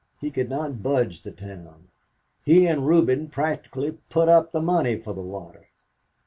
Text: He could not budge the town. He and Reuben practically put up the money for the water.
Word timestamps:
He 0.19 0.31
could 0.31 0.49
not 0.49 0.81
budge 0.81 1.21
the 1.21 1.29
town. 1.29 1.89
He 2.43 2.65
and 2.65 2.87
Reuben 2.87 3.27
practically 3.27 3.99
put 4.09 4.29
up 4.29 4.51
the 4.51 4.59
money 4.59 4.95
for 4.97 5.13
the 5.13 5.21
water. 5.21 5.67